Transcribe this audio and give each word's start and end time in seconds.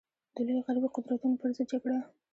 د 0.35 0.37
لویو 0.47 0.65
غربي 0.65 0.89
قدرتونو 0.95 1.39
پر 1.41 1.49
ضد 1.55 1.67
جګړه. 1.71 1.97